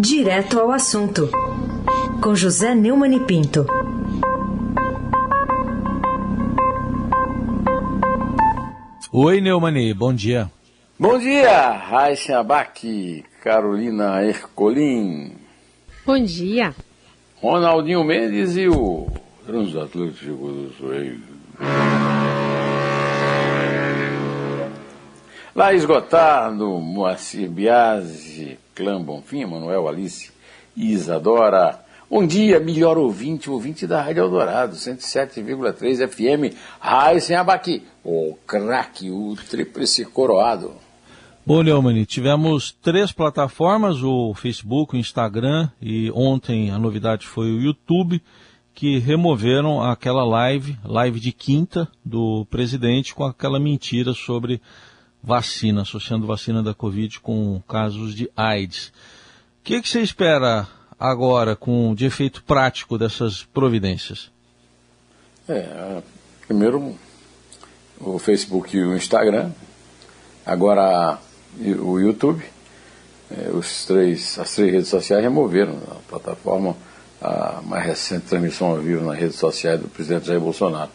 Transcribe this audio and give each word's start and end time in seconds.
Direto 0.00 0.60
ao 0.60 0.70
assunto, 0.70 1.28
com 2.22 2.32
José 2.32 2.72
Neumann 2.72 3.16
e 3.16 3.20
Pinto. 3.20 3.66
Oi, 9.12 9.40
Neumani, 9.40 9.92
bom 9.92 10.14
dia. 10.14 10.48
Bom 10.96 11.18
dia, 11.18 11.72
Raíssa 11.72 12.38
Abac, 12.38 13.24
Carolina 13.42 14.24
Ercolim. 14.24 15.32
Bom 16.06 16.22
dia. 16.22 16.72
Ronaldinho 17.42 18.04
Mendes 18.04 18.56
e 18.56 18.68
o 18.68 19.08
Transatlântico 19.44 20.46
do 20.46 20.72
Sul. 20.78 21.87
Lá 25.58 25.74
esgotado, 25.74 26.78
Moacir 26.78 27.50
Biasi, 27.50 28.56
Clã 28.76 29.02
Bonfim, 29.02 29.44
Manuel 29.44 29.88
Alice 29.88 30.30
Isadora. 30.76 31.84
Bom 32.08 32.24
dia, 32.24 32.60
melhor 32.60 32.96
ouvinte, 32.96 33.50
ouvinte 33.50 33.84
da 33.84 34.00
Rádio 34.00 34.22
Eldorado, 34.22 34.76
107,3 34.76 36.06
FM, 36.06 36.54
Raíssen 36.78 37.34
Abaqui, 37.34 37.82
o 38.04 38.38
craque, 38.46 39.10
o 39.10 39.34
tríplice 39.50 40.04
coroado. 40.04 40.74
Bom, 41.44 41.60
Leomani, 41.60 42.06
tivemos 42.06 42.70
três 42.70 43.10
plataformas, 43.10 44.00
o 44.00 44.32
Facebook, 44.34 44.94
o 44.94 44.96
Instagram 44.96 45.68
e 45.82 46.08
ontem 46.12 46.70
a 46.70 46.78
novidade 46.78 47.26
foi 47.26 47.50
o 47.50 47.60
YouTube, 47.60 48.22
que 48.72 49.00
removeram 49.00 49.82
aquela 49.82 50.24
live, 50.24 50.78
live 50.84 51.18
de 51.18 51.32
quinta 51.32 51.88
do 52.04 52.46
presidente 52.48 53.12
com 53.12 53.24
aquela 53.24 53.58
mentira 53.58 54.14
sobre 54.14 54.62
vacina, 55.22 55.82
associando 55.82 56.26
vacina 56.26 56.62
da 56.62 56.74
Covid 56.74 57.20
com 57.20 57.60
casos 57.68 58.14
de 58.14 58.30
AIDS. 58.36 58.88
O 58.88 59.64
que, 59.64 59.82
que 59.82 59.88
você 59.88 60.00
espera 60.00 60.66
agora 60.98 61.54
com 61.54 61.94
de 61.94 62.06
efeito 62.06 62.42
prático 62.44 62.98
dessas 62.98 63.42
providências? 63.42 64.30
É, 65.48 66.02
primeiro 66.46 66.96
o 68.00 68.18
Facebook 68.18 68.76
e 68.76 68.82
o 68.82 68.96
Instagram, 68.96 69.50
agora 70.46 71.18
o 71.58 71.98
YouTube, 71.98 72.44
é, 73.30 73.50
os 73.50 73.84
três, 73.84 74.38
as 74.38 74.54
três 74.54 74.72
redes 74.72 74.88
sociais 74.88 75.22
removeram 75.22 75.78
a 75.90 75.96
plataforma 76.08 76.76
a 77.20 77.60
mais 77.64 77.84
recente 77.84 78.26
transmissão 78.26 78.68
ao 78.68 78.78
vivo 78.78 79.04
nas 79.04 79.18
redes 79.18 79.36
sociais 79.36 79.80
do 79.80 79.88
presidente 79.88 80.26
Jair 80.26 80.40
Bolsonaro. 80.40 80.90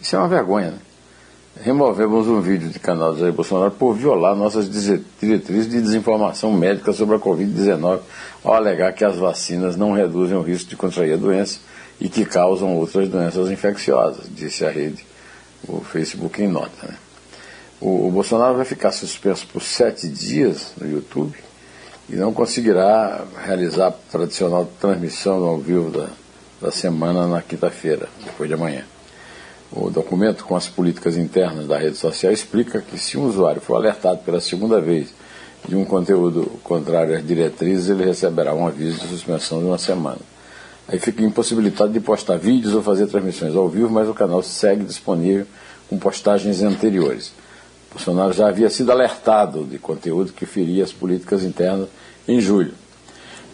Isso 0.00 0.14
é 0.14 0.18
uma 0.18 0.28
vergonha, 0.28 0.72
né? 0.72 0.78
Removemos 1.60 2.26
um 2.28 2.40
vídeo 2.40 2.68
de 2.68 2.78
canal 2.78 3.12
do 3.12 3.20
Jair 3.20 3.32
Bolsonaro 3.32 3.70
por 3.72 3.94
violar 3.94 4.34
nossas 4.34 4.68
diretrizes 5.20 5.70
de 5.70 5.80
desinformação 5.80 6.52
médica 6.52 6.92
sobre 6.92 7.16
a 7.16 7.18
Covid-19, 7.18 8.00
ao 8.42 8.54
alegar 8.54 8.92
que 8.92 9.04
as 9.04 9.16
vacinas 9.16 9.76
não 9.76 9.92
reduzem 9.92 10.36
o 10.36 10.42
risco 10.42 10.70
de 10.70 10.76
contrair 10.76 11.14
a 11.14 11.16
doença 11.16 11.60
e 12.00 12.08
que 12.08 12.24
causam 12.24 12.76
outras 12.76 13.08
doenças 13.08 13.50
infecciosas, 13.50 14.26
disse 14.30 14.64
a 14.64 14.70
rede, 14.70 15.04
o 15.68 15.80
Facebook 15.80 16.42
em 16.42 16.48
nota. 16.48 16.86
Né? 16.86 16.94
O, 17.80 18.08
o 18.08 18.10
Bolsonaro 18.10 18.56
vai 18.56 18.64
ficar 18.64 18.90
suspenso 18.90 19.46
por 19.46 19.62
sete 19.62 20.08
dias 20.08 20.72
no 20.80 20.90
YouTube 20.90 21.36
e 22.08 22.16
não 22.16 22.32
conseguirá 22.32 23.24
realizar 23.44 23.88
a 23.88 23.92
tradicional 23.92 24.68
transmissão 24.80 25.44
ao 25.44 25.58
vivo 25.58 25.90
da, 25.90 26.08
da 26.60 26.70
semana 26.72 27.26
na 27.26 27.42
quinta-feira, 27.42 28.08
depois 28.24 28.48
de 28.48 28.54
amanhã. 28.54 28.84
O 29.74 29.88
documento 29.88 30.44
com 30.44 30.54
as 30.54 30.68
políticas 30.68 31.16
internas 31.16 31.66
da 31.66 31.78
rede 31.78 31.96
social 31.96 32.30
explica 32.30 32.82
que 32.82 32.98
se 32.98 33.16
um 33.16 33.24
usuário 33.24 33.60
for 33.60 33.74
alertado 33.74 34.18
pela 34.18 34.38
segunda 34.38 34.78
vez 34.78 35.14
de 35.66 35.74
um 35.74 35.82
conteúdo 35.82 36.44
contrário 36.62 37.16
às 37.16 37.26
diretrizes, 37.26 37.88
ele 37.88 38.04
receberá 38.04 38.54
um 38.54 38.66
aviso 38.66 39.00
de 39.00 39.08
suspensão 39.08 39.60
de 39.60 39.64
uma 39.64 39.78
semana. 39.78 40.18
Aí 40.86 40.98
fica 40.98 41.22
impossibilitado 41.22 41.90
de 41.90 42.00
postar 42.00 42.36
vídeos 42.36 42.74
ou 42.74 42.82
fazer 42.82 43.06
transmissões 43.06 43.56
ao 43.56 43.66
vivo, 43.66 43.88
mas 43.88 44.08
o 44.08 44.14
canal 44.14 44.42
segue 44.42 44.84
disponível 44.84 45.46
com 45.88 45.98
postagens 45.98 46.60
anteriores. 46.60 47.32
Bolsonaro 47.90 48.34
já 48.34 48.48
havia 48.48 48.68
sido 48.68 48.92
alertado 48.92 49.64
de 49.64 49.78
conteúdo 49.78 50.34
que 50.34 50.44
feria 50.44 50.84
as 50.84 50.92
políticas 50.92 51.44
internas 51.44 51.88
em 52.28 52.40
julho. 52.40 52.74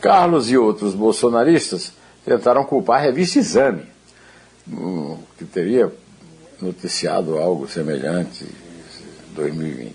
Carlos 0.00 0.50
e 0.50 0.56
outros 0.56 0.94
bolsonaristas 0.94 1.92
tentaram 2.24 2.64
culpar 2.64 3.00
a 3.00 3.04
revista 3.04 3.38
Exame, 3.38 3.82
que 5.36 5.44
teria 5.44 5.92
noticiado 6.60 7.38
algo 7.38 7.68
semelhante 7.68 8.44
em 8.44 9.34
2020. 9.34 9.94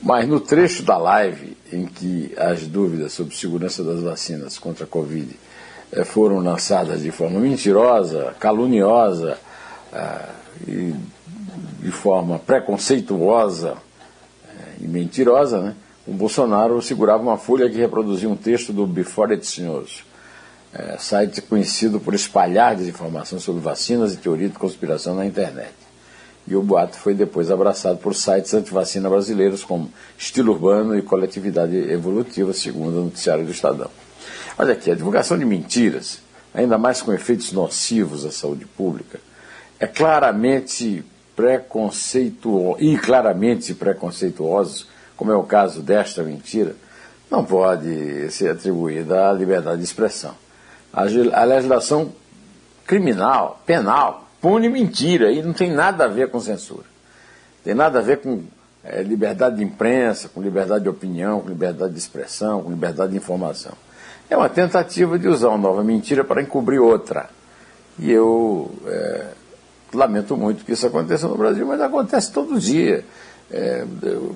Mas 0.00 0.28
no 0.28 0.38
trecho 0.38 0.82
da 0.84 0.96
live 0.96 1.56
em 1.72 1.86
que 1.86 2.32
as 2.36 2.66
dúvidas 2.66 3.12
sobre 3.12 3.34
segurança 3.34 3.82
das 3.82 4.00
vacinas 4.00 4.58
contra 4.58 4.84
a 4.84 4.86
Covid 4.86 5.36
eh, 5.90 6.04
foram 6.04 6.38
lançadas 6.38 7.02
de 7.02 7.10
forma 7.10 7.40
mentirosa, 7.40 8.34
caluniosa 8.38 9.38
ah, 9.92 10.28
e 10.66 10.94
de 11.80 11.90
forma 11.90 12.38
preconceituosa 12.38 13.76
eh, 14.48 14.82
e 14.82 14.86
mentirosa, 14.86 15.60
né? 15.60 15.76
o 16.06 16.12
Bolsonaro 16.12 16.80
segurava 16.80 17.22
uma 17.22 17.36
folha 17.36 17.68
que 17.68 17.76
reproduzia 17.76 18.28
um 18.28 18.36
texto 18.36 18.72
do 18.72 18.86
Before 18.86 19.34
It's 19.34 19.58
News, 19.58 20.04
site 20.98 21.42
conhecido 21.42 22.00
por 22.00 22.14
espalhar 22.14 22.76
desinformação 22.76 23.38
sobre 23.38 23.60
vacinas 23.60 24.14
e 24.14 24.16
teoria 24.16 24.48
de 24.48 24.58
conspiração 24.58 25.14
na 25.14 25.26
internet. 25.26 25.87
E 26.48 26.56
o 26.56 26.62
boato 26.62 26.96
foi 26.96 27.12
depois 27.12 27.50
abraçado 27.50 27.98
por 27.98 28.14
sites 28.14 28.54
antivacina 28.54 29.10
brasileiros 29.10 29.62
como 29.62 29.92
Estilo 30.16 30.52
Urbano 30.52 30.96
e 30.96 31.02
Coletividade 31.02 31.76
Evolutiva, 31.76 32.54
segundo 32.54 33.00
o 33.00 33.04
noticiário 33.04 33.44
do 33.44 33.50
Estadão. 33.50 33.90
Olha 34.56 34.72
aqui, 34.72 34.90
a 34.90 34.94
divulgação 34.94 35.38
de 35.38 35.44
mentiras, 35.44 36.20
ainda 36.54 36.78
mais 36.78 37.02
com 37.02 37.12
efeitos 37.12 37.52
nocivos 37.52 38.24
à 38.24 38.30
saúde 38.30 38.64
pública, 38.64 39.20
é 39.78 39.86
claramente 39.86 41.04
preconceituoso 41.36 42.82
e 42.82 42.96
claramente 42.96 43.74
preconceituosos, 43.74 44.88
como 45.16 45.30
é 45.30 45.36
o 45.36 45.44
caso 45.44 45.82
desta 45.82 46.22
mentira, 46.22 46.74
não 47.30 47.44
pode 47.44 48.30
ser 48.30 48.50
atribuída 48.50 49.28
à 49.28 49.32
liberdade 49.34 49.78
de 49.78 49.84
expressão. 49.84 50.34
A 50.92 51.44
legislação 51.44 52.10
criminal, 52.86 53.62
penal, 53.66 54.27
pune 54.40 54.68
mentira 54.68 55.30
e 55.32 55.42
não 55.42 55.52
tem 55.52 55.70
nada 55.70 56.04
a 56.04 56.08
ver 56.08 56.30
com 56.30 56.40
censura. 56.40 56.84
Tem 57.64 57.74
nada 57.74 57.98
a 57.98 58.02
ver 58.02 58.18
com 58.18 58.42
é, 58.84 59.02
liberdade 59.02 59.56
de 59.56 59.64
imprensa, 59.64 60.28
com 60.28 60.40
liberdade 60.40 60.84
de 60.84 60.88
opinião, 60.88 61.40
com 61.40 61.48
liberdade 61.48 61.92
de 61.92 61.98
expressão, 61.98 62.62
com 62.62 62.70
liberdade 62.70 63.12
de 63.12 63.18
informação. 63.18 63.72
É 64.30 64.36
uma 64.36 64.48
tentativa 64.48 65.18
de 65.18 65.28
usar 65.28 65.48
uma 65.48 65.58
nova 65.58 65.82
mentira 65.82 66.22
para 66.22 66.42
encobrir 66.42 66.78
outra. 66.78 67.28
E 67.98 68.10
eu 68.10 68.70
é, 68.86 69.26
lamento 69.92 70.36
muito 70.36 70.64
que 70.64 70.72
isso 70.72 70.86
aconteça 70.86 71.26
no 71.26 71.36
Brasil, 71.36 71.66
mas 71.66 71.80
acontece 71.80 72.32
todo 72.32 72.60
dia. 72.60 73.04
É, 73.50 73.84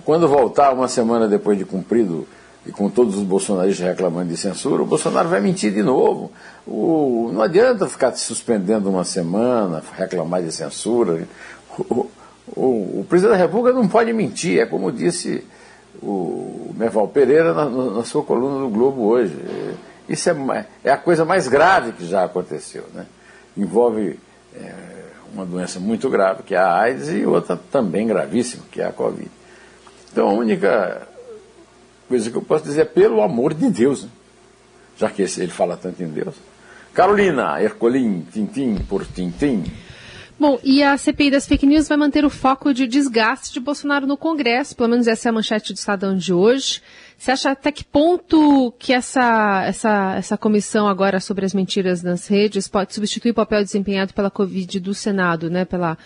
quando 0.05 0.27
voltar 0.27 0.73
uma 0.73 0.89
semana 0.89 1.29
depois 1.29 1.59
de 1.59 1.65
cumprido 1.65 2.27
e 2.65 2.71
com 2.71 2.89
todos 2.89 3.17
os 3.17 3.25
bolsonaristas 3.25 3.85
reclamando 3.87 4.29
de 4.29 4.37
censura, 4.37 4.83
o 4.83 4.87
Bolsonaro 4.87 5.29
vai 5.29 5.41
mentir 5.41 5.73
de 5.73 5.83
novo. 5.83 6.31
O, 6.67 7.31
não 7.33 7.43
adianta 7.43 7.89
ficar 7.89 8.13
se 8.13 8.25
suspendendo 8.25 8.89
uma 8.89 9.05
semana, 9.05 9.83
reclamar 9.97 10.43
de 10.43 10.53
censura. 10.53 11.27
O, 11.77 12.09
o, 12.55 13.01
o, 13.01 13.07
presidente 13.09 13.37
da 13.37 13.45
República 13.45 13.77
não 13.77 13.89
pode 13.89 14.13
mentir, 14.13 14.61
é 14.61 14.67
como 14.67 14.93
disse 14.93 15.45
o 16.01 16.73
Merval 16.77 17.09
Pereira 17.09 17.53
na, 17.53 17.65
na 17.69 18.05
sua 18.05 18.23
coluna 18.23 18.61
do 18.61 18.69
Globo 18.69 19.03
hoje. 19.03 19.37
Isso 20.09 20.31
é, 20.31 20.67
é, 20.85 20.91
a 20.93 20.97
coisa 20.97 21.25
mais 21.25 21.49
grave 21.49 21.93
que 21.93 22.07
já 22.07 22.25
aconteceu. 22.25 22.85
Né? 22.95 23.07
Envolve 23.57 24.21
é, 24.55 24.73
uma 25.35 25.45
doença 25.45 25.81
muito 25.81 26.09
grave, 26.09 26.45
que 26.45 26.55
é 26.55 26.59
a 26.59 26.75
AIDS, 26.75 27.09
e 27.09 27.27
outra 27.27 27.59
também 27.71 28.07
gravíssima, 28.07 28.63
que 28.71 28.81
é 28.81 28.87
a 28.87 28.93
Covid. 28.93 29.31
Então 30.13 30.29
a 30.29 30.33
única 30.33 31.09
coisa 32.13 32.31
que 32.31 32.37
eu 32.37 32.43
posso 32.43 32.65
dizer 32.65 32.83
é 32.83 32.85
pelo 32.85 33.23
amor 33.23 33.55
de 33.55 33.71
Deus, 33.71 34.03
né? 34.03 34.11
já 34.99 35.09
que 35.09 35.23
ele 35.23 35.49
fala 35.49 35.79
tanto 35.79 36.03
em 36.03 36.09
Deus. 36.09 36.35
Carolina, 36.93 37.59
Ercolim, 37.63 38.27
Tintim 38.31 38.77
por 38.87 39.07
Tintim. 39.07 39.65
Bom, 40.39 40.59
e 40.63 40.83
a 40.83 40.99
CPI 40.99 41.31
das 41.31 41.47
fake 41.47 41.65
news 41.65 41.89
vai 41.89 41.97
manter 41.97 42.23
o 42.23 42.29
foco 42.29 42.75
de 42.75 42.87
desgaste 42.87 43.55
de 43.55 43.61
Bolsonaro 43.61 44.07
no 44.07 44.19
Congresso, 44.19 44.77
pelo 44.77 44.91
menos 44.91 45.07
essa 45.07 45.27
é 45.27 45.31
a 45.31 45.33
manchete 45.33 45.73
do 45.73 45.77
Estadão 45.77 46.15
de 46.15 46.35
hoje. 46.35 46.83
Você 47.17 47.31
acha 47.31 47.51
até 47.53 47.73
que 47.73 47.83
ponto 47.83 48.75
que 48.79 48.93
essa, 48.93 49.65
essa, 49.65 50.17
essa 50.17 50.37
comissão 50.37 50.87
agora 50.87 51.19
sobre 51.19 51.47
as 51.47 51.55
mentiras 51.55 52.03
nas 52.03 52.27
redes 52.27 52.69
pode 52.69 52.93
substituir 52.93 53.31
o 53.31 53.35
papel 53.35 53.63
desempenhado 53.63 54.13
pela 54.13 54.31
Covid 54.31 54.81
do 54.81 54.93
Senado, 54.93 55.49
né, 55.49 55.65
pela, 55.65 55.97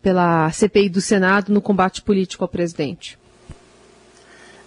pela 0.00 0.48
CPI 0.52 0.90
do 0.90 1.00
Senado 1.00 1.52
no 1.52 1.60
combate 1.60 2.02
político 2.02 2.44
ao 2.44 2.48
presidente? 2.48 3.18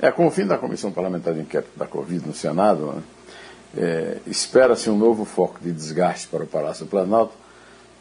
É, 0.02 0.12
com 0.12 0.26
o 0.26 0.32
fim 0.32 0.46
da 0.46 0.58
Comissão 0.58 0.94
Parlamentar 0.94 1.34
de 1.34 1.42
Inquérito 1.42 1.72
da 1.76 1.86
Covid 1.86 2.26
no 2.26 2.34
Senado, 2.34 2.94
né, 2.94 3.04
é, 3.78 4.18
espera-se 4.26 4.90
um 4.90 4.98
novo 4.98 5.26
foco 5.26 5.60
de 5.62 5.74
desgaste 5.74 6.28
para 6.28 6.46
o 6.46 6.48
Palácio 6.48 6.86
Planalto 6.86 7.34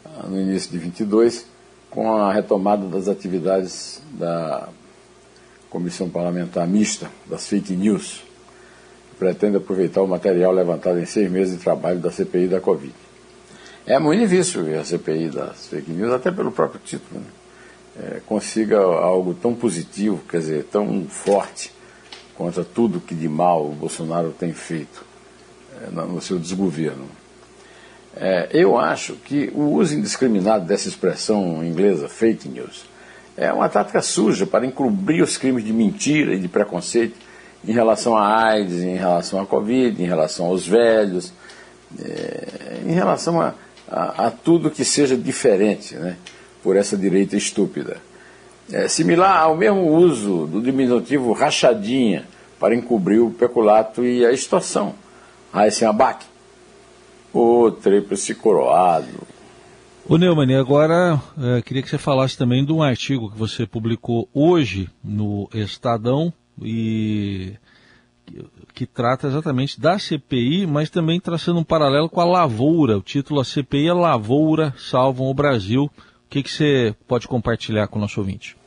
ah, 0.05 0.25
no 0.27 0.39
início 0.39 0.71
de 0.71 0.77
22, 0.77 1.45
com 1.89 2.09
a 2.13 2.31
retomada 2.31 2.87
das 2.87 3.09
atividades 3.09 4.01
da 4.11 4.69
Comissão 5.69 6.09
Parlamentar 6.09 6.65
Mista, 6.65 7.11
das 7.25 7.47
fake 7.47 7.73
news, 7.73 8.23
pretende 9.19 9.57
aproveitar 9.57 10.01
o 10.01 10.07
material 10.07 10.53
levantado 10.53 10.99
em 10.99 11.05
seis 11.05 11.29
meses 11.29 11.57
de 11.57 11.63
trabalho 11.63 11.99
da 11.99 12.09
CPI 12.09 12.47
da 12.47 12.61
Covid. 12.61 12.95
É 13.85 13.99
muito 13.99 14.21
difícil 14.21 14.63
ver 14.63 14.79
a 14.79 14.85
CPI 14.85 15.31
das 15.31 15.67
fake 15.67 15.91
news, 15.91 16.13
até 16.13 16.31
pelo 16.31 16.51
próprio 16.51 16.79
título, 16.79 17.19
né? 17.19 17.27
é, 18.01 18.21
consiga 18.25 18.79
algo 18.79 19.33
tão 19.33 19.53
positivo, 19.53 20.21
quer 20.29 20.37
dizer, 20.37 20.63
tão 20.71 21.05
forte 21.09 21.77
contra 22.39 22.63
tudo 22.63 23.01
que 23.01 23.13
de 23.13 23.27
mal 23.27 23.65
o 23.65 23.73
Bolsonaro 23.73 24.31
tem 24.31 24.53
feito 24.53 25.03
é, 25.83 25.91
no 25.91 26.21
seu 26.21 26.39
desgoverno. 26.39 27.03
É, 28.15 28.47
eu 28.53 28.77
acho 28.79 29.15
que 29.15 29.51
o 29.53 29.73
uso 29.73 29.93
indiscriminado 29.93 30.65
dessa 30.65 30.87
expressão 30.87 31.61
inglesa, 31.65 32.07
fake 32.07 32.47
news, 32.47 32.85
é 33.35 33.51
uma 33.51 33.67
tática 33.67 34.01
suja 34.01 34.47
para 34.47 34.65
encobrir 34.65 35.21
os 35.21 35.35
crimes 35.35 35.65
de 35.65 35.73
mentira 35.73 36.33
e 36.33 36.39
de 36.39 36.47
preconceito 36.47 37.17
em 37.67 37.73
relação 37.73 38.15
à 38.15 38.41
AIDS, 38.41 38.79
em 38.83 38.95
relação 38.95 39.41
à 39.41 39.45
Covid, 39.45 40.01
em 40.01 40.05
relação 40.05 40.45
aos 40.45 40.65
velhos, 40.65 41.33
é, 42.01 42.79
em 42.85 42.93
relação 42.93 43.41
a, 43.41 43.53
a, 43.85 44.27
a, 44.27 44.31
tudo 44.31 44.71
que 44.71 44.85
seja 44.85 45.17
diferente 45.17 45.93
né, 45.95 46.15
por 46.63 46.77
essa 46.77 46.95
direita 46.95 47.35
estúpida. 47.35 47.97
É 48.71 48.87
similar 48.87 49.43
ao 49.43 49.57
mesmo 49.57 49.87
uso 49.87 50.45
do 50.45 50.61
diminutivo 50.61 51.33
rachadinha 51.33 52.25
para 52.59 52.75
encobrir 52.75 53.19
o 53.19 53.31
peculato 53.31 54.03
e 54.03 54.23
a 54.25 54.31
extorsão. 54.31 54.93
Raíssen 55.51 55.87
Abac, 55.87 56.25
o 57.33 57.71
tríplice 57.71 58.35
coroado. 58.35 59.27
O 60.07 60.17
Neumann, 60.17 60.55
agora 60.55 61.21
é, 61.39 61.61
queria 61.61 61.81
que 61.81 61.89
você 61.89 61.97
falasse 61.97 62.37
também 62.37 62.65
de 62.65 62.71
um 62.71 62.83
artigo 62.83 63.31
que 63.31 63.37
você 63.37 63.65
publicou 63.65 64.27
hoje 64.33 64.89
no 65.03 65.49
Estadão 65.53 66.33
e 66.61 67.53
que 68.73 68.85
trata 68.85 69.27
exatamente 69.27 69.79
da 69.79 69.97
CPI, 69.97 70.67
mas 70.67 70.89
também 70.89 71.19
traçando 71.19 71.59
um 71.59 71.63
paralelo 71.63 72.09
com 72.09 72.21
a 72.21 72.25
lavoura. 72.25 72.97
O 72.97 73.01
título 73.01 73.39
A 73.39 73.45
CPI 73.45 73.87
é 73.87 73.93
Lavoura 73.93 74.73
Salvam 74.77 75.27
o 75.27 75.33
Brasil. 75.33 75.85
O 75.85 75.91
que, 76.29 76.43
que 76.43 76.51
você 76.51 76.95
pode 77.07 77.27
compartilhar 77.27 77.87
com 77.87 77.97
o 77.97 78.01
nosso 78.01 78.19
ouvinte? 78.19 78.58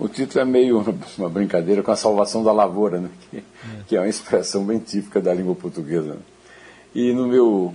O 0.00 0.08
título 0.08 0.40
é 0.40 0.44
meio 0.46 0.82
uma 1.18 1.28
brincadeira 1.28 1.82
com 1.82 1.90
a 1.90 1.96
salvação 1.96 2.42
da 2.42 2.50
lavoura, 2.50 2.98
né? 3.02 3.10
que, 3.30 3.36
é. 3.36 3.42
que 3.86 3.96
é 3.96 4.00
uma 4.00 4.08
expressão 4.08 4.64
bem 4.64 4.78
típica 4.78 5.20
da 5.20 5.34
língua 5.34 5.54
portuguesa. 5.54 6.14
Né? 6.14 6.20
E 6.94 7.12
no 7.12 7.28
meu, 7.28 7.74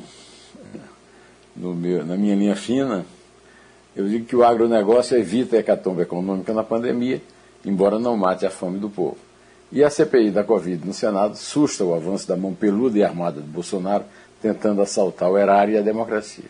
no 1.56 1.75
meu, 1.75 2.04
na 2.04 2.18
minha 2.18 2.33
linha 2.33 2.56
fina, 2.56 3.06
eu 3.95 4.10
digo 4.10 4.25
que 4.25 4.36
o 4.36 4.44
agronegócio 4.44 5.16
evita 5.16 5.56
a 5.56 5.60
hecatombe 5.60 6.01
econômica 6.01 6.51
na 6.51 6.63
pandemia, 6.63 7.22
embora 7.63 8.00
não 8.00 8.18
mate 8.18 8.44
a 8.44 8.50
fome 8.50 8.80
do 8.80 8.89
povo. 8.89 9.18
E 9.71 9.83
a 9.83 9.89
CPI 9.92 10.31
da 10.31 10.44
Covid 10.44 10.83
no 10.83 10.95
Senado 10.95 11.36
susta 11.36 11.83
o 11.83 11.94
avanço 11.94 12.28
da 12.28 12.36
mão 12.36 12.56
peluda 12.56 12.98
e 12.98 13.04
armada 13.04 13.39
de 13.39 13.48
Bolsonaro 13.48 14.04
tentando 14.42 14.81
assaltar 14.81 15.30
o 15.30 15.38
erário 15.38 15.75
e 15.75 15.78
a 15.78 15.81
democracia. 15.81 16.45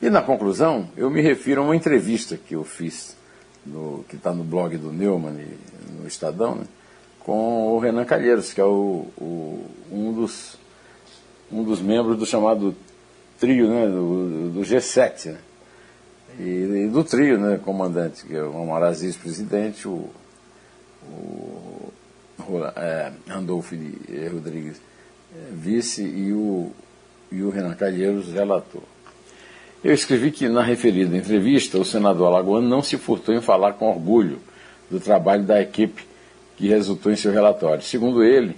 E 0.00 0.08
na 0.08 0.22
conclusão, 0.22 0.88
eu 0.96 1.10
me 1.10 1.20
refiro 1.20 1.60
a 1.60 1.64
uma 1.64 1.76
entrevista 1.76 2.38
que 2.38 2.54
eu 2.54 2.64
fiz, 2.64 3.17
no, 3.68 4.04
que 4.08 4.16
está 4.16 4.32
no 4.32 4.44
blog 4.44 4.76
do 4.76 4.92
Neumann, 4.92 5.36
no 5.98 6.06
Estadão, 6.06 6.56
né, 6.56 6.64
com 7.20 7.74
o 7.74 7.78
Renan 7.78 8.04
Calheiros, 8.04 8.52
que 8.52 8.60
é 8.60 8.64
o, 8.64 9.06
o, 9.18 9.66
um, 9.90 10.12
dos, 10.12 10.58
um 11.52 11.62
dos 11.62 11.80
membros 11.80 12.18
do 12.18 12.26
chamado 12.26 12.74
trio, 13.38 13.68
né, 13.68 13.86
do, 13.86 14.50
do 14.50 14.60
G7, 14.60 15.32
né, 15.32 15.38
e, 16.38 16.84
e, 16.86 16.88
do 16.88 17.04
trio, 17.04 17.38
né, 17.38 17.58
comandante, 17.62 18.24
que 18.24 18.34
é 18.34 18.42
o 18.42 18.56
Omar 18.56 18.82
Aziz, 18.82 19.16
presidente, 19.16 19.86
o, 19.86 20.08
o 21.02 21.92
é, 22.76 23.12
Rodrigues, 24.28 24.80
é, 25.34 25.50
vice, 25.52 26.02
e 26.02 26.32
o, 26.32 26.72
e 27.30 27.42
o 27.42 27.50
Renan 27.50 27.74
Calheiros, 27.74 28.32
relator. 28.32 28.82
Eu 29.82 29.94
escrevi 29.94 30.32
que, 30.32 30.48
na 30.48 30.62
referida 30.62 31.16
entrevista, 31.16 31.78
o 31.78 31.84
senador 31.84 32.26
Alagoano 32.26 32.68
não 32.68 32.82
se 32.82 32.96
furtou 32.96 33.34
em 33.34 33.40
falar 33.40 33.74
com 33.74 33.88
orgulho 33.88 34.40
do 34.90 34.98
trabalho 34.98 35.44
da 35.44 35.60
equipe 35.60 36.04
que 36.56 36.66
resultou 36.66 37.12
em 37.12 37.16
seu 37.16 37.30
relatório. 37.30 37.82
Segundo 37.82 38.24
ele, 38.24 38.56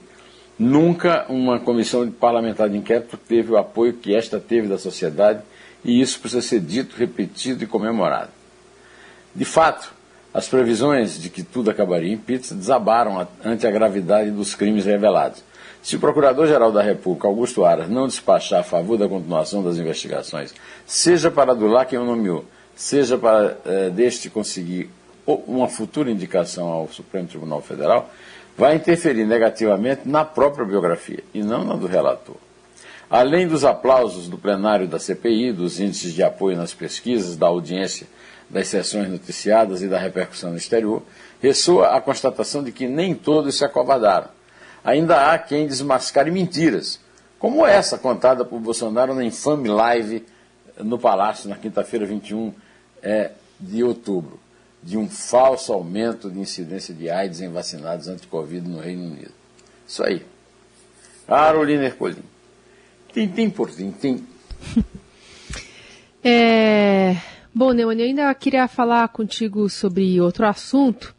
nunca 0.59 1.27
uma 1.29 1.61
comissão 1.61 2.11
parlamentar 2.11 2.71
de 2.71 2.79
inquérito 2.79 3.19
teve 3.19 3.53
o 3.53 3.59
apoio 3.59 3.93
que 3.93 4.15
esta 4.15 4.41
teve 4.41 4.67
da 4.67 4.79
sociedade 4.79 5.43
e 5.85 6.01
isso 6.01 6.19
precisa 6.21 6.41
ser 6.41 6.61
dito, 6.61 6.97
repetido 6.97 7.65
e 7.65 7.67
comemorado. 7.67 8.31
De 9.35 9.45
fato, 9.45 9.93
as 10.33 10.49
previsões 10.49 11.21
de 11.21 11.29
que 11.29 11.43
tudo 11.43 11.71
acabaria 11.71 12.13
em 12.13 12.19
pizza 12.19 12.55
desabaram 12.55 13.27
ante 13.45 13.67
a 13.67 13.71
gravidade 13.71 14.31
dos 14.31 14.55
crimes 14.55 14.87
revelados. 14.87 15.43
Se 15.82 15.97
o 15.97 16.00
Procurador-Geral 16.00 16.71
da 16.71 16.82
República, 16.82 17.27
Augusto 17.27 17.65
Aras, 17.65 17.88
não 17.88 18.06
despachar 18.06 18.61
a 18.61 18.62
favor 18.65 18.99
da 18.99 19.09
continuação 19.09 19.62
das 19.62 19.79
investigações, 19.79 20.55
seja 20.87 21.31
para 21.31 21.53
adular 21.53 21.87
quem 21.87 21.99
o 21.99 22.05
nomeou, 22.05 22.44
seja 22.77 23.17
para 23.17 23.56
eh, 23.65 23.91
deste 23.91 24.29
conseguir 24.29 24.91
uma 25.27 25.69
futura 25.69 26.11
indicação 26.11 26.69
ao 26.69 26.88
Supremo 26.88 27.29
Tribunal 27.29 27.62
Federal, 27.62 28.11
vai 28.59 28.77
interferir 28.77 29.25
negativamente 29.25 30.03
na 30.05 30.25
própria 30.25 30.67
biografia 30.67 31.23
e 31.32 31.43
não 31.43 31.65
na 31.65 31.75
do 31.75 31.87
relator. 31.87 32.37
Além 33.09 33.49
dos 33.49 33.65
aplausos 33.65 34.29
do 34.29 34.37
plenário 34.38 34.87
da 34.87 34.99
CPI, 34.99 35.53
dos 35.53 35.81
índices 35.81 36.12
de 36.12 36.23
apoio 36.23 36.56
nas 36.56 36.75
pesquisas, 36.75 37.37
da 37.37 37.47
audiência 37.47 38.06
das 38.49 38.69
sessões 38.69 39.09
noticiadas 39.09 39.81
e 39.83 39.88
da 39.88 39.99
repercussão 39.99 40.50
no 40.50 40.56
exterior, 40.56 41.03
ressoa 41.41 41.97
a 41.97 42.00
constatação 42.00 42.62
de 42.62 42.71
que 42.71 42.87
nem 42.87 43.15
todos 43.15 43.56
se 43.56 43.65
acovardaram. 43.65 44.29
Ainda 44.82 45.31
há 45.31 45.38
quem 45.38 45.67
desmascare 45.67 46.31
mentiras, 46.31 46.99
como 47.38 47.67
essa 47.67 47.99
contada 47.99 48.44
por 48.44 48.61
Bolsonaro 48.61 49.15
na 49.15 49.25
infame 49.25 49.69
live 49.69 50.27
no 50.79 50.99
Palácio 50.99 51.49
na 51.49 51.56
quinta-feira 51.56 52.06
21 52.06 52.53
é, 53.03 53.32
de 53.59 53.82
outubro, 53.85 54.38
de 54.82 54.97
um 54.97 55.09
falso 55.09 55.73
aumento 55.73 56.31
de 56.31 56.38
incidência 56.38 56.94
de 56.94 57.11
AIDS 57.11 57.41
em 57.41 57.50
vacinados 57.50 58.09
anti-Covid 58.09 58.67
no 58.67 58.81
Reino 58.81 59.05
Unido. 59.05 59.32
Isso 59.87 60.03
aí. 60.03 60.25
Carolina 61.26 61.85
Ercolim. 61.85 62.23
Tintim 63.12 63.50
por 63.50 63.71
tintim. 63.71 64.26
É... 66.23 67.17
Bom, 67.55 67.73
Neumann, 67.73 67.99
eu 67.99 68.05
ainda 68.05 68.35
queria 68.35 68.69
falar 68.69 69.09
contigo 69.09 69.71
sobre 69.71 70.21
outro 70.21 70.47
assunto, 70.47 71.15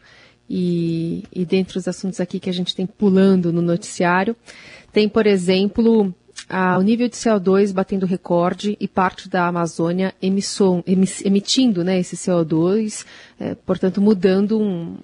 e, 0.54 1.24
e 1.32 1.46
dentre 1.46 1.78
os 1.78 1.88
assuntos 1.88 2.20
aqui 2.20 2.38
que 2.38 2.50
a 2.50 2.54
gente 2.54 2.76
tem 2.76 2.86
pulando 2.86 3.54
no 3.54 3.62
noticiário, 3.62 4.36
tem, 4.92 5.08
por 5.08 5.26
exemplo, 5.26 6.14
a, 6.50 6.78
o 6.78 6.82
nível 6.82 7.08
de 7.08 7.16
CO2 7.16 7.72
batendo 7.72 8.06
recorde 8.06 8.76
e 8.78 8.86
parte 8.86 9.30
da 9.30 9.48
Amazônia 9.48 10.14
emitindo 10.22 11.86
né, 11.86 11.98
esse 11.98 12.18
CO2, 12.18 13.06
é, 13.40 13.56
portanto, 13.56 14.02
mudando 14.02 14.60
um, 14.60 14.98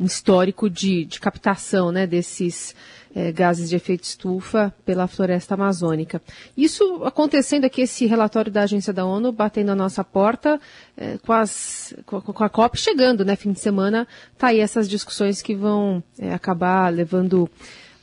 um 0.00 0.04
histórico 0.04 0.70
de, 0.70 1.04
de 1.06 1.18
captação 1.18 1.90
né, 1.90 2.06
desses 2.06 2.72
é, 3.16 3.32
gases 3.32 3.70
de 3.70 3.76
efeito 3.76 4.04
estufa 4.04 4.74
pela 4.84 5.06
floresta 5.06 5.54
amazônica. 5.54 6.20
Isso 6.54 7.02
acontecendo 7.02 7.64
aqui, 7.64 7.80
esse 7.80 8.04
relatório 8.04 8.52
da 8.52 8.64
agência 8.64 8.92
da 8.92 9.06
ONU 9.06 9.32
batendo 9.32 9.70
a 9.70 9.74
nossa 9.74 10.04
porta, 10.04 10.60
é, 10.94 11.16
com, 11.24 11.32
as, 11.32 11.94
com, 12.04 12.20
com, 12.20 12.44
a 12.44 12.48
COP 12.50 12.78
chegando, 12.78 13.24
né, 13.24 13.34
fim 13.34 13.52
de 13.52 13.60
semana, 13.60 14.06
tá 14.36 14.48
aí 14.48 14.60
essas 14.60 14.86
discussões 14.86 15.40
que 15.40 15.54
vão 15.54 16.04
é, 16.18 16.34
acabar 16.34 16.92
levando 16.92 17.48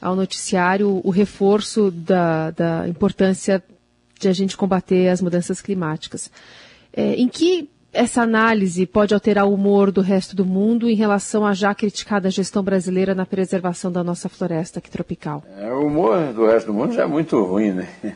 ao 0.02 0.16
noticiário 0.16 1.00
o 1.04 1.12
reforço 1.12 1.92
da, 1.92 2.50
da 2.50 2.88
importância 2.88 3.64
de 4.20 4.28
a 4.28 4.34
gente 4.34 4.58
combater 4.58 5.10
as 5.10 5.22
mudanças 5.22 5.62
climáticas. 5.62 6.32
É, 6.92 7.14
em 7.14 7.28
que 7.28 7.70
essa 7.94 8.24
análise 8.24 8.86
pode 8.86 9.14
alterar 9.14 9.46
o 9.46 9.54
humor 9.54 9.92
do 9.92 10.02
resto 10.02 10.36
do 10.36 10.46
mundo 10.46 10.90
em 10.90 10.96
relação 10.96 11.46
à 11.46 11.54
já 11.54 11.74
criticada 11.76 12.30
gestão 12.30 12.64
brasileira 12.64 13.14
na 13.14 13.26
preservação 13.26 13.92
da 13.92 14.04
nossa 14.04 14.28
floresta 14.28 14.80
aqui 14.80 14.90
tropical? 14.90 15.44
É, 15.58 15.72
o 15.72 15.88
humor 15.88 16.34
do 16.34 16.48
resto 16.48 16.68
do 16.68 16.74
mundo 16.74 16.94
já 16.94 17.04
é 17.04 17.08
muito 17.08 17.42
ruim, 17.44 17.72
né? 17.72 17.88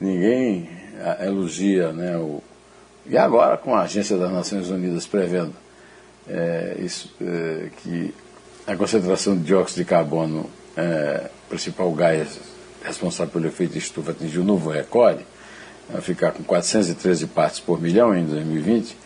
Ninguém 0.00 0.68
elogia, 1.20 1.92
né? 1.92 2.16
O... 2.16 2.42
E 3.06 3.16
agora 3.16 3.56
com 3.56 3.74
a 3.74 3.82
Agência 3.82 4.16
das 4.16 4.32
Nações 4.32 4.70
Unidas 4.70 5.06
prevendo 5.06 5.54
é, 6.28 6.76
isso, 6.80 7.14
é, 7.20 7.68
que 7.82 8.14
a 8.66 8.76
concentração 8.76 9.36
de 9.36 9.44
dióxido 9.44 9.78
de 9.78 9.84
carbono, 9.84 10.48
é, 10.76 11.30
principal 11.48 11.90
gás 11.92 12.38
responsável 12.82 13.32
pelo 13.32 13.46
efeito 13.46 13.72
de 13.72 13.78
estufa, 13.78 14.10
atingiu 14.10 14.42
um 14.42 14.44
novo 14.44 14.70
recorde, 14.70 15.24
vai 15.90 16.02
ficar 16.02 16.32
com 16.32 16.42
413 16.42 17.26
partes 17.28 17.60
por 17.60 17.80
milhão 17.80 18.14
em 18.14 18.26
2020, 18.26 18.96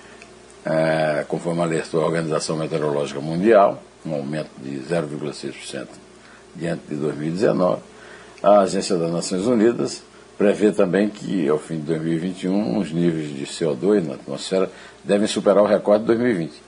é, 0.64 1.25
conforme 1.28 1.62
alertou 1.62 2.02
a 2.02 2.07
Organização 2.07 2.57
Meteorológica 2.57 3.21
Mundial, 3.21 3.83
um 4.04 4.14
aumento 4.14 4.50
de 4.59 4.78
0,6% 4.81 5.87
diante 6.54 6.83
de 6.88 6.97
2019. 6.97 7.81
A 8.42 8.61
Agência 8.61 8.97
das 8.97 9.12
Nações 9.12 9.47
Unidas 9.47 10.02
prevê 10.37 10.73
também 10.73 11.09
que, 11.09 11.49
ao 11.49 11.59
fim 11.59 11.76
de 11.76 11.83
2021, 11.83 12.78
os 12.78 12.92
níveis 12.92 13.35
de 13.35 13.47
CO2 13.47 14.07
na 14.07 14.14
atmosfera 14.14 14.71
devem 15.04 15.26
superar 15.26 15.62
o 15.62 15.66
recorde 15.66 16.02
de 16.02 16.07
2020. 16.09 16.62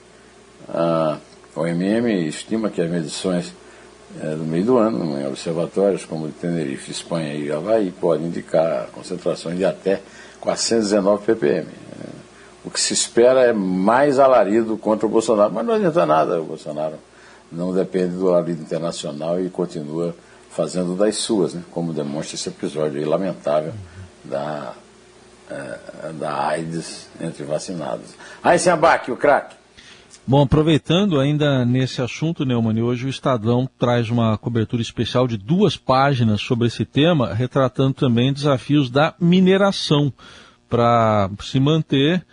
A 0.68 1.18
OMM 1.56 2.28
estima 2.28 2.70
que 2.70 2.80
as 2.80 2.90
medições 2.90 3.52
é, 4.20 4.26
no 4.34 4.44
meio 4.44 4.64
do 4.64 4.78
ano, 4.78 5.18
em 5.18 5.26
observatórios 5.26 6.04
como 6.04 6.26
o 6.26 6.28
de 6.28 6.34
Tenerife, 6.34 6.92
Espanha 6.92 7.34
e 7.34 7.50
Havaí, 7.50 7.90
podem 7.90 8.26
indicar 8.26 8.86
concentrações 8.92 9.58
de 9.58 9.64
até 9.64 10.00
419 10.40 11.24
ppm. 11.34 11.66
O 12.64 12.70
que 12.70 12.80
se 12.80 12.92
espera 12.92 13.42
é 13.42 13.52
mais 13.52 14.18
alarido 14.18 14.76
contra 14.78 15.06
o 15.06 15.08
Bolsonaro, 15.08 15.52
mas 15.52 15.66
não 15.66 15.74
adianta 15.74 16.06
nada, 16.06 16.40
o 16.40 16.44
Bolsonaro 16.44 16.94
não 17.52 17.74
depende 17.74 18.16
do 18.16 18.28
alarido 18.28 18.62
internacional 18.62 19.40
e 19.40 19.50
continua 19.50 20.14
fazendo 20.50 20.96
das 20.96 21.16
suas, 21.16 21.52
né, 21.52 21.62
como 21.70 21.92
demonstra 21.92 22.36
esse 22.36 22.48
episódio 22.48 22.98
aí, 22.98 23.04
lamentável 23.04 23.74
da, 24.24 24.72
é, 25.50 26.12
da 26.14 26.46
AIDS 26.46 27.08
entre 27.20 27.44
vacinados. 27.44 28.14
Aí, 28.42 28.58
sem 28.58 28.72
abaque, 28.72 29.10
o 29.10 29.16
craque. 29.16 29.56
Bom, 30.26 30.40
aproveitando 30.42 31.20
ainda 31.20 31.66
nesse 31.66 32.00
assunto, 32.00 32.46
Neumann, 32.46 32.80
hoje 32.80 33.04
o 33.04 33.10
Estadão 33.10 33.68
traz 33.78 34.08
uma 34.08 34.38
cobertura 34.38 34.80
especial 34.80 35.28
de 35.28 35.36
duas 35.36 35.76
páginas 35.76 36.40
sobre 36.40 36.68
esse 36.68 36.86
tema, 36.86 37.34
retratando 37.34 37.92
também 37.92 38.32
desafios 38.32 38.88
da 38.88 39.12
mineração 39.20 40.10
para 40.66 41.28
se 41.42 41.60
manter, 41.60 42.24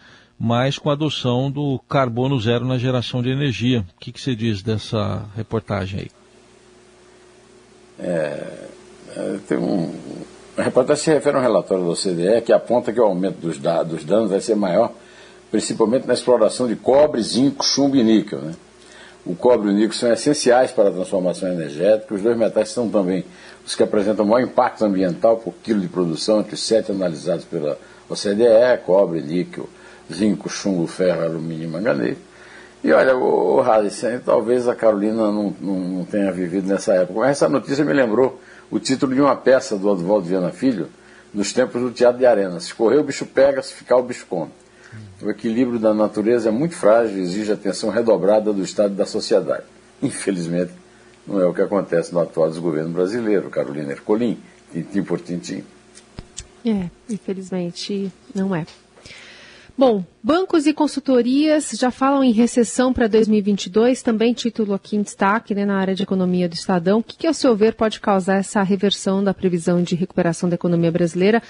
mas 0.43 0.79
com 0.79 0.89
a 0.89 0.93
adoção 0.93 1.51
do 1.51 1.79
carbono 1.88 2.39
zero 2.39 2.65
na 2.65 2.79
geração 2.79 3.21
de 3.21 3.29
energia. 3.29 3.86
O 3.95 4.00
que, 4.00 4.12
que 4.12 4.19
você 4.19 4.36
diz 4.36 4.63
dessa 4.63 5.24
reportagem 5.36 6.00
aí? 6.00 6.12
É, 8.00 8.67
é, 9.15 9.39
tem 9.48 9.60
um, 9.60 9.93
a 10.57 10.63
reportagem 10.63 11.03
se 11.03 11.13
refere 11.13 11.38
a 11.38 11.39
um 11.39 11.43
relatório 11.43 11.83
do 11.83 11.91
OCDE 11.91 12.41
que 12.43 12.51
aponta 12.51 12.91
que 12.91 13.00
o 13.00 13.03
aumento 13.03 13.38
dos, 13.38 13.60
dos 13.60 14.03
danos 14.03 14.31
vai 14.31 14.41
ser 14.41 14.55
maior 14.55 14.91
principalmente 15.51 16.07
na 16.07 16.13
exploração 16.15 16.67
de 16.67 16.75
cobre, 16.75 17.21
zinco, 17.21 17.63
chumbo 17.63 17.95
e 17.95 18.03
níquel. 18.03 18.39
Né? 18.39 18.55
O 19.24 19.36
cobre 19.36 19.69
e 19.69 19.71
o 19.71 19.75
níquel 19.75 19.93
são 19.93 20.12
essenciais 20.12 20.71
para 20.71 20.89
a 20.89 20.91
transformação 20.91 21.50
energética. 21.50 22.15
Os 22.15 22.21
dois 22.21 22.36
metais 22.36 22.69
são 22.69 22.89
também 22.89 23.24
os 23.63 23.75
que 23.75 23.83
apresentam 23.83 24.25
maior 24.25 24.48
impacto 24.48 24.86
ambiental 24.86 25.38
por 25.38 25.53
quilo 25.62 25.81
de 25.81 25.88
produção 25.88 26.39
entre 26.39 26.55
os 26.55 26.63
sete 26.63 26.91
analisados 26.91 27.45
pela 27.45 27.77
OCDE, 28.10 28.81
cobre, 28.83 29.21
níquel, 29.21 29.69
zinco, 30.13 30.50
chumbo, 30.50 30.88
ferro, 30.88 31.24
alumínio 31.24 31.65
e 31.65 31.68
manganês. 31.68 32.18
E 32.84 32.91
olha, 32.91 33.15
o 33.15 33.62
Harrison, 33.62 34.20
talvez 34.25 34.68
a 34.68 34.74
Carolina 34.74 35.32
não, 35.32 35.56
não, 35.62 35.80
não, 35.80 36.06
tenha 36.06 36.32
vivido 36.32 36.68
nessa 36.68 36.94
época, 36.94 37.20
mas 37.20 37.32
essa 37.32 37.48
notícia 37.48 37.86
me 37.86 37.94
lembrou 37.94 38.41
o 38.72 38.80
título 38.80 39.13
de 39.13 39.22
uma 39.22 39.36
peça 39.36 39.77
do 39.77 39.88
Oswaldo 39.88 40.27
Viana 40.27 40.51
Filho, 40.51 40.89
nos 41.34 41.53
tempos 41.53 41.82
do 41.82 41.91
Teatro 41.91 42.18
de 42.18 42.25
Arena. 42.25 42.60
Se 42.60 42.74
correr, 42.74 42.98
o 42.98 43.03
bicho 43.03 43.25
pega, 43.25 43.62
se 43.62 43.74
ficar, 43.74 43.98
o 43.98 44.03
bicho 44.03 44.25
come. 44.25 44.50
O 45.22 45.30
equilíbrio 45.30 45.80
da 45.80 45.94
natureza 45.94 46.50
é 46.50 46.51
muito 46.51 46.75
frágil 46.75 47.18
e 47.18 47.22
exige 47.22 47.51
atenção 47.51 47.89
redobrada 47.89 48.51
do 48.51 48.63
Estado 48.63 48.94
e 48.94 48.98
da 48.98 49.06
sociedade. 49.06 49.63
Infelizmente, 50.01 50.72
não 51.27 51.39
é 51.39 51.46
o 51.46 51.53
que 51.53 51.62
acontece 51.62 52.12
no 52.12 52.20
atual 52.20 52.50
desgoverno 52.50 52.89
brasileiro, 52.89 53.50
Carolina 53.50 53.91
Ercolim, 53.91 54.39
tintim 54.72 55.03
por 55.03 55.20
tintim. 55.20 55.63
É, 56.65 56.89
infelizmente 57.10 58.12
não 58.34 58.56
é. 58.56 58.65
Bom, 59.82 60.06
bancos 60.22 60.68
e 60.68 60.74
consultorias 60.74 61.72
já 61.72 61.90
falam 61.90 62.24
em 62.24 62.32
recessão 62.32 62.94
para 62.94 63.08
2022, 63.08 64.04
também 64.04 64.32
título 64.32 64.76
aqui 64.76 64.96
em 64.96 65.02
destaque 65.02 65.56
né, 65.56 65.66
na 65.66 65.76
área 65.76 65.96
de 65.96 66.04
economia 66.04 66.48
do 66.48 66.54
Estadão. 66.54 67.00
O 67.00 67.04
que, 67.04 67.18
que, 67.18 67.26
ao 67.26 67.34
seu 67.34 67.56
ver, 67.56 67.74
pode 67.74 68.00
causar 68.00 68.36
essa 68.36 68.62
reversão 68.62 69.24
da 69.24 69.34
previsão 69.34 69.82
de 69.82 69.96
recuperação 69.96 70.48
da 70.48 70.54
economia 70.54 70.92
brasileira 70.92 71.42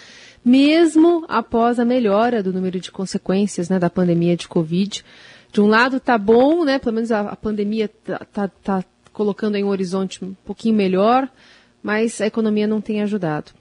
mesmo 0.46 1.26
após 1.28 1.78
a 1.78 1.84
melhora 1.84 2.42
do 2.42 2.54
número 2.54 2.80
de 2.80 2.90
consequências 2.90 3.68
né, 3.68 3.78
da 3.78 3.90
pandemia 3.90 4.38
de 4.38 4.48
Covid. 4.48 5.04
De 5.52 5.60
um 5.60 5.68
lado 5.68 5.98
está 5.98 6.18
bom, 6.18 6.64
né, 6.64 6.80
pelo 6.80 6.96
menos 6.96 7.12
a, 7.12 7.32
a 7.32 7.36
pandemia 7.36 7.92
está 8.08 8.26
tá, 8.32 8.48
tá 8.48 8.84
colocando 9.12 9.58
em 9.58 9.66
um 9.66 9.68
horizonte 9.68 10.24
um 10.24 10.34
pouquinho 10.46 10.74
melhor, 10.74 11.28
mas 11.84 12.22
a 12.22 12.28
economia 12.28 12.66
não 12.66 12.80
tem 12.80 13.02
ajudado. 13.02 13.52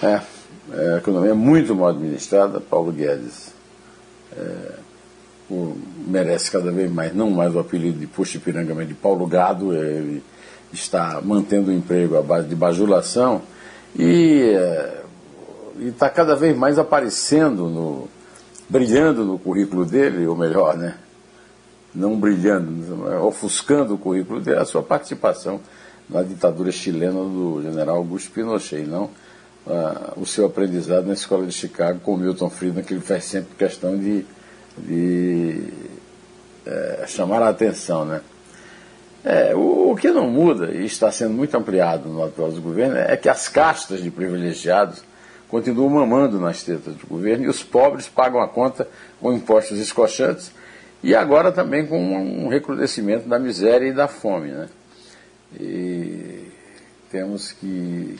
É, 0.00 0.20
é 0.70 0.94
a 0.94 0.98
economia 0.98 1.30
é 1.30 1.34
muito 1.34 1.74
mal 1.74 1.88
administrada, 1.88 2.60
Paulo 2.60 2.92
Guedes 2.92 3.52
é, 4.36 4.72
o, 5.50 5.76
merece 6.06 6.50
cada 6.50 6.70
vez 6.70 6.90
mais, 6.90 7.14
não 7.14 7.30
mais 7.30 7.54
o 7.54 7.58
apelido 7.58 7.98
de 7.98 8.06
Puxa 8.06 8.38
Piranga, 8.38 8.74
mas 8.74 8.88
de 8.88 8.94
Paulo 8.94 9.26
Gado, 9.26 9.74
ele 9.74 10.22
está 10.72 11.20
mantendo 11.22 11.70
o 11.70 11.74
emprego 11.74 12.16
à 12.16 12.22
base 12.22 12.48
de 12.48 12.54
bajulação 12.54 13.42
e 13.94 14.54
é, 14.56 15.02
está 15.80 16.08
cada 16.08 16.34
vez 16.34 16.56
mais 16.56 16.78
aparecendo, 16.78 17.68
no, 17.68 18.08
brilhando 18.68 19.24
no 19.24 19.38
currículo 19.38 19.84
dele, 19.84 20.26
ou 20.26 20.36
melhor, 20.36 20.76
né? 20.76 20.96
não 21.94 22.18
brilhando, 22.18 23.04
ofuscando 23.26 23.94
o 23.94 23.98
currículo 23.98 24.40
dele, 24.40 24.58
a 24.58 24.64
sua 24.64 24.82
participação 24.82 25.60
na 26.08 26.22
ditadura 26.22 26.72
chilena 26.72 27.12
do 27.12 27.60
general 27.62 27.96
Augusto 27.96 28.30
Pinochet, 28.30 28.86
não 28.86 29.10
uh, 29.66 30.20
o 30.20 30.26
seu 30.26 30.46
aprendizado 30.46 31.06
na 31.06 31.14
escola 31.14 31.46
de 31.46 31.52
Chicago 31.52 32.00
com 32.00 32.16
Milton 32.16 32.50
Friedman, 32.50 32.84
que 32.84 32.94
ele 32.94 33.00
faz 33.00 33.24
sempre 33.24 33.54
questão 33.56 33.96
de, 33.96 34.24
de 34.78 35.68
é, 36.66 37.04
chamar 37.06 37.42
a 37.42 37.48
atenção. 37.48 38.04
Né? 38.04 38.20
É, 39.24 39.54
o, 39.54 39.90
o, 39.90 39.96
que 39.96 40.10
não 40.10 40.28
muda, 40.28 40.72
e 40.72 40.84
está 40.84 41.10
sendo 41.10 41.34
muito 41.34 41.56
ampliado 41.56 42.08
no 42.08 42.24
atual 42.24 42.50
governo, 42.52 42.96
é 42.96 43.16
que 43.16 43.28
as 43.28 43.48
castas 43.48 44.02
de 44.02 44.10
privilegiados 44.10 45.02
continuam 45.48 45.90
mamando 45.90 46.40
nas 46.40 46.62
tetas 46.62 46.94
do 46.94 47.06
governo 47.06 47.44
e 47.44 47.48
os 47.48 47.62
pobres 47.62 48.08
pagam 48.08 48.40
a 48.40 48.48
conta 48.48 48.88
com 49.20 49.32
impostos 49.32 49.78
escochantes 49.78 50.50
e 51.02 51.14
agora 51.14 51.52
também 51.52 51.86
com 51.86 51.98
um 52.00 52.48
recrudescimento 52.48 53.28
da 53.28 53.38
miséria 53.38 53.86
e 53.86 53.92
da 53.92 54.08
fome. 54.08 54.48
Né? 54.48 54.68
E 55.60 56.44
temos 57.10 57.52
que 57.52 58.18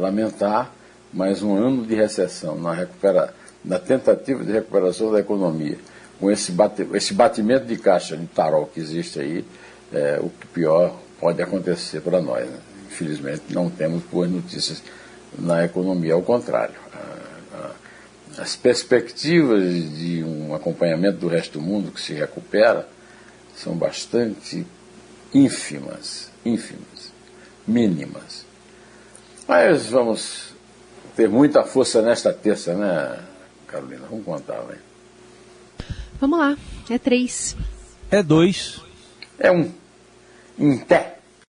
lamentar 0.00 0.72
mais 1.12 1.42
um 1.42 1.54
ano 1.54 1.86
de 1.86 1.94
recessão 1.94 2.56
na, 2.56 2.72
recupera, 2.72 3.34
na 3.64 3.78
tentativa 3.78 4.44
de 4.44 4.52
recuperação 4.52 5.12
da 5.12 5.20
economia. 5.20 5.78
Com 6.18 6.30
esse, 6.30 6.52
bate, 6.52 6.86
esse 6.94 7.14
batimento 7.14 7.66
de 7.66 7.76
caixa 7.76 8.16
de 8.16 8.26
tarol 8.26 8.66
que 8.66 8.80
existe 8.80 9.20
aí, 9.20 9.44
é, 9.92 10.18
o 10.20 10.28
que 10.28 10.46
pior 10.48 10.96
pode 11.18 11.40
acontecer 11.42 12.00
para 12.00 12.20
nós. 12.20 12.46
Né? 12.46 12.58
Infelizmente, 12.90 13.42
não 13.50 13.70
temos 13.70 14.02
boas 14.04 14.30
notícias 14.30 14.82
na 15.38 15.64
economia, 15.64 16.14
ao 16.14 16.22
contrário. 16.22 16.74
As 18.38 18.56
perspectivas 18.56 19.62
de 19.98 20.24
um 20.24 20.54
acompanhamento 20.54 21.18
do 21.18 21.28
resto 21.28 21.58
do 21.58 21.64
mundo 21.64 21.90
que 21.90 22.00
se 22.00 22.14
recupera 22.14 22.88
são 23.56 23.74
bastante 23.74 24.66
ínfimas, 25.34 26.30
ínfimas, 26.44 27.12
mínimas. 27.66 28.46
Mas 29.50 29.86
vamos 29.86 30.54
ter 31.16 31.28
muita 31.28 31.64
força 31.64 32.00
nesta 32.00 32.32
terça, 32.32 32.72
né, 32.72 33.18
Carolina? 33.66 34.06
Vamos 34.08 34.24
contar, 34.24 34.60
vai. 34.60 34.76
Vamos 36.20 36.38
lá, 36.38 36.56
é 36.88 36.96
três. 37.00 37.56
É 38.12 38.22
dois. 38.22 38.80
É 39.40 39.50
um. 39.50 39.72
Em 40.56 40.78
pé. 40.78 41.18